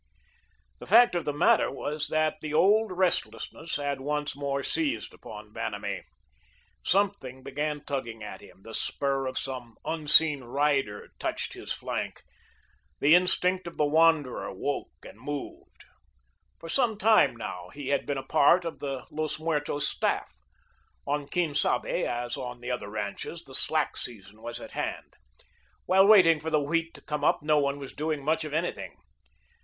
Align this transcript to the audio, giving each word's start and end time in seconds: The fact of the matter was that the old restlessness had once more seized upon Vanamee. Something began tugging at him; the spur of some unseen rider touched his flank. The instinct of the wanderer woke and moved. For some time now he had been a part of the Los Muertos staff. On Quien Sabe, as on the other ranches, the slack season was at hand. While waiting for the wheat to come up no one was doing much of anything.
The 0.79 0.87
fact 0.87 1.13
of 1.13 1.25
the 1.25 1.31
matter 1.31 1.69
was 1.71 2.07
that 2.07 2.37
the 2.41 2.55
old 2.55 2.91
restlessness 2.91 3.75
had 3.75 4.01
once 4.01 4.35
more 4.35 4.63
seized 4.63 5.13
upon 5.13 5.53
Vanamee. 5.53 6.05
Something 6.83 7.43
began 7.43 7.83
tugging 7.85 8.23
at 8.23 8.41
him; 8.41 8.63
the 8.63 8.73
spur 8.73 9.27
of 9.27 9.37
some 9.37 9.77
unseen 9.85 10.43
rider 10.43 11.09
touched 11.19 11.53
his 11.53 11.71
flank. 11.71 12.23
The 12.99 13.13
instinct 13.13 13.67
of 13.67 13.77
the 13.77 13.85
wanderer 13.85 14.51
woke 14.51 14.89
and 15.05 15.19
moved. 15.19 15.85
For 16.57 16.67
some 16.67 16.97
time 16.97 17.35
now 17.35 17.69
he 17.71 17.89
had 17.89 18.07
been 18.07 18.17
a 18.17 18.23
part 18.23 18.65
of 18.65 18.79
the 18.79 19.05
Los 19.11 19.39
Muertos 19.39 19.87
staff. 19.87 20.33
On 21.05 21.27
Quien 21.27 21.53
Sabe, 21.53 22.07
as 22.07 22.37
on 22.37 22.59
the 22.59 22.71
other 22.71 22.89
ranches, 22.89 23.43
the 23.43 23.53
slack 23.53 23.95
season 23.97 24.41
was 24.41 24.59
at 24.59 24.71
hand. 24.71 25.13
While 25.85 26.07
waiting 26.07 26.39
for 26.39 26.49
the 26.49 26.59
wheat 26.59 26.95
to 26.95 27.01
come 27.01 27.23
up 27.23 27.43
no 27.43 27.59
one 27.59 27.77
was 27.77 27.93
doing 27.93 28.25
much 28.25 28.43
of 28.43 28.51
anything. 28.55 28.95